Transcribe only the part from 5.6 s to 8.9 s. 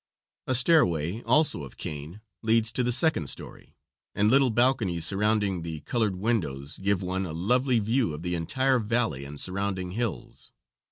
the colored windows give one a lovely view of the entire